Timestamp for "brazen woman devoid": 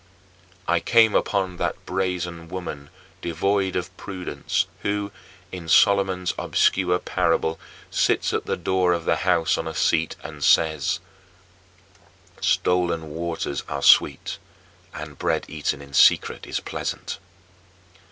1.85-3.75